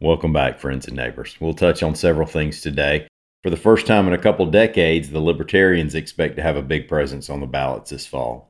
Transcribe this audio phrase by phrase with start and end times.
[0.00, 1.36] Welcome back, friends and neighbors.
[1.40, 3.08] We'll touch on several things today.
[3.42, 6.86] For the first time in a couple decades, the Libertarians expect to have a big
[6.86, 8.48] presence on the ballots this fall.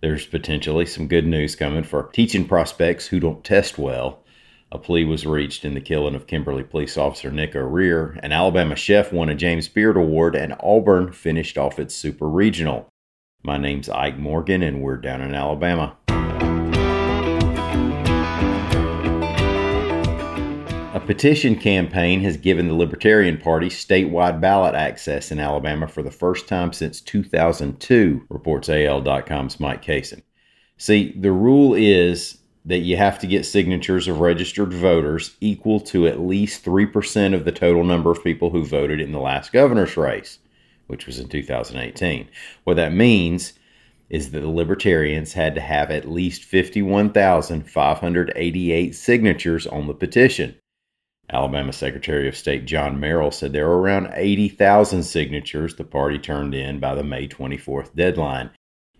[0.00, 4.24] There's potentially some good news coming for teaching prospects who don't test well.
[4.72, 8.18] A plea was reached in the killing of Kimberly police officer Nick O'Rear.
[8.22, 12.88] An Alabama chef won a James Beard Award, and Auburn finished off its super regional.
[13.42, 15.98] My name's Ike Morgan, and we're down in Alabama.
[21.06, 26.48] Petition campaign has given the Libertarian Party statewide ballot access in Alabama for the first
[26.48, 30.22] time since 2002, reports AL.com's Mike Cason.
[30.76, 36.06] See, the rule is that you have to get signatures of registered voters equal to
[36.06, 39.96] at least 3% of the total number of people who voted in the last governor's
[39.96, 40.40] race,
[40.88, 42.28] which was in 2018.
[42.64, 43.52] What that means
[44.10, 50.54] is that the Libertarians had to have at least 51,588 signatures on the petition.
[51.28, 56.54] Alabama Secretary of State John Merrill said there were around 80,000 signatures the party turned
[56.54, 58.50] in by the May 24th deadline,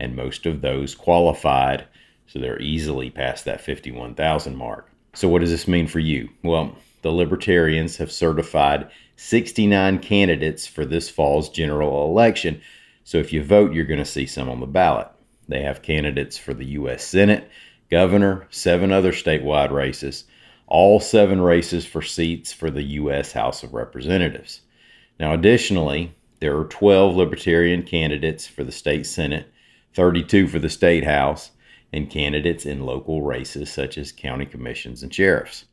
[0.00, 1.86] and most of those qualified,
[2.26, 4.90] so they're easily past that 51,000 mark.
[5.14, 6.28] So, what does this mean for you?
[6.42, 12.60] Well, the Libertarians have certified 69 candidates for this fall's general election,
[13.04, 15.06] so if you vote, you're going to see some on the ballot.
[15.48, 17.06] They have candidates for the U.S.
[17.06, 17.48] Senate,
[17.88, 20.24] governor, seven other statewide races
[20.66, 23.32] all seven races for seats for the U.S.
[23.32, 24.62] House of Representatives.
[25.18, 29.50] Now, additionally, there are 12 Libertarian candidates for the state Senate,
[29.94, 31.52] 32 for the state House,
[31.92, 35.64] and candidates in local races such as county commissions and sheriffs.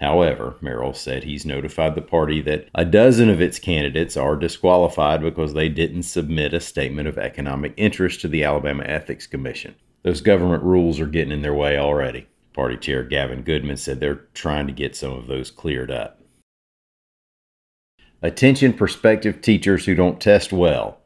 [0.00, 5.22] However, Merrill said he's notified the party that a dozen of its candidates are disqualified
[5.22, 9.76] because they didn't submit a statement of economic interest to the Alabama Ethics Commission.
[10.02, 12.26] Those government rules are getting in their way already.
[12.52, 16.20] Party Chair Gavin Goodman said they're trying to get some of those cleared up.
[18.20, 20.98] Attention prospective teachers who don't test well.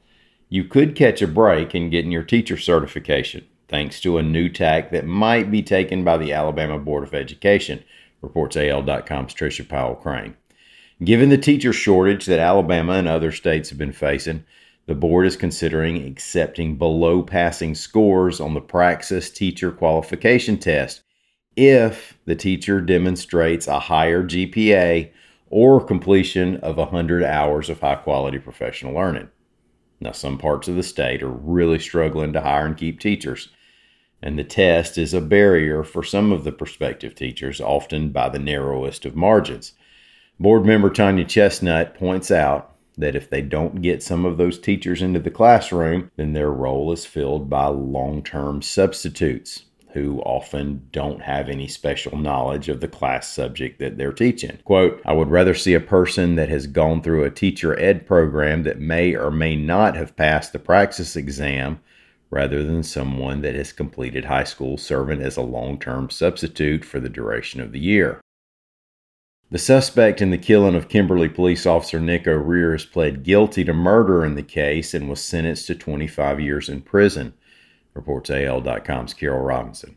[0.48, 4.90] You could catch a break in getting your teacher certification thanks to a new tack
[4.90, 7.82] that might be taken by the Alabama Board of Education,
[8.22, 10.36] reports AL.com's Trisha Powell Crain.
[11.02, 14.44] Given the teacher shortage that Alabama and other states have been facing,
[14.86, 21.02] the board is considering accepting below passing scores on the Praxis Teacher Qualification Test
[21.56, 25.10] if the teacher demonstrates a higher GPA
[25.48, 29.28] or completion of 100 hours of high quality professional learning.
[29.98, 33.48] Now, some parts of the state are really struggling to hire and keep teachers,
[34.20, 38.38] and the test is a barrier for some of the prospective teachers, often by the
[38.38, 39.72] narrowest of margins.
[40.38, 45.00] Board member Tonya Chestnut points out that if they don't get some of those teachers
[45.00, 49.64] into the classroom, then their role is filled by long term substitutes
[49.96, 54.58] who often don't have any special knowledge of the class subject that they're teaching.
[54.64, 58.62] Quote, I would rather see a person that has gone through a teacher ed program
[58.64, 61.80] that may or may not have passed the praxis exam
[62.28, 67.00] rather than someone that has completed high school serving as a long term substitute for
[67.00, 68.20] the duration of the year.
[69.50, 74.26] The suspect in the killing of Kimberly police officer Nick O'Rear pled guilty to murder
[74.26, 77.32] in the case and was sentenced to 25 years in prison
[77.96, 79.96] reports AL.com's Carol Robinson.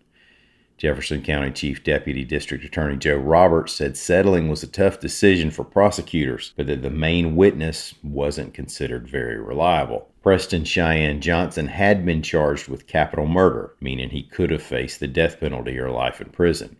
[0.80, 5.66] Jefferson County Chief Deputy District Attorney Joe Roberts said settling was a tough decision for
[5.66, 10.08] prosecutors, but that the main witness wasn't considered very reliable.
[10.24, 15.08] Preston Cheyenne Johnson had been charged with capital murder, meaning he could have faced the
[15.08, 16.78] death penalty or life in prison.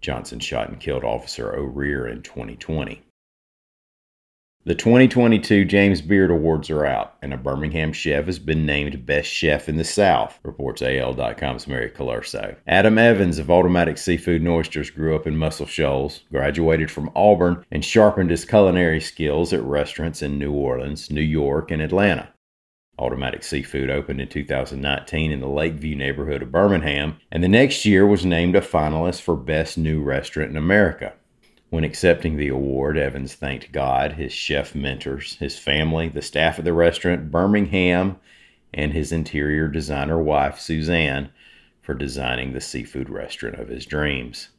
[0.00, 3.02] Johnson shot and killed Officer O'Rear in 2020.
[4.66, 9.28] The 2022 James Beard Awards are out, and a Birmingham chef has been named Best
[9.28, 12.56] Chef in the South, reports AL.com's Mary Colurso.
[12.66, 17.62] Adam Evans of Automatic Seafood and Oysters grew up in Muscle Shoals, graduated from Auburn,
[17.70, 22.30] and sharpened his culinary skills at restaurants in New Orleans, New York, and Atlanta.
[22.98, 28.06] Automatic Seafood opened in 2019 in the Lakeview neighborhood of Birmingham, and the next year
[28.06, 31.12] was named a finalist for Best New Restaurant in America.
[31.74, 36.64] When accepting the award, Evans thanked God, his chef mentors, his family, the staff at
[36.64, 38.16] the restaurant, Birmingham,
[38.72, 41.30] and his interior designer wife, Suzanne,
[41.82, 44.50] for designing the seafood restaurant of his dreams.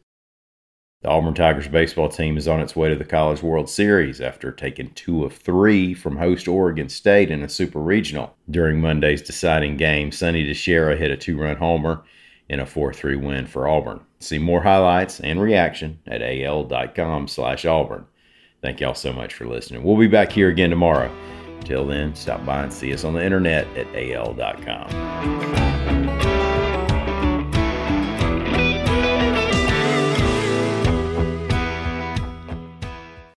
[1.04, 4.52] The Auburn Tigers baseball team is on its way to the College World Series after
[4.52, 8.36] taking two of three from host Oregon State in a super regional.
[8.52, 12.04] During Monday's deciding game, Sonny DiChiara hit a two run homer
[12.50, 14.02] in a 4-3 win for Auburn.
[14.20, 18.06] See more highlights and reaction at al.com slash Auburn.
[18.62, 19.84] Thank y'all so much for listening.
[19.84, 21.14] We'll be back here again tomorrow.
[21.58, 25.75] Until then, stop by and see us on the internet at al.com.